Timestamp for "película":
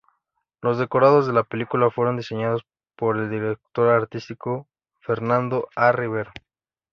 1.43-1.91